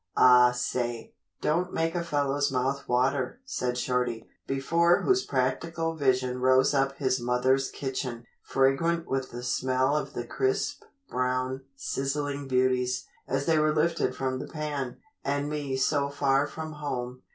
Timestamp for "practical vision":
5.27-6.39